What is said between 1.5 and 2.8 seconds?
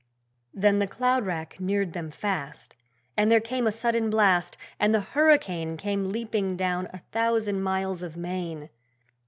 neared them fast,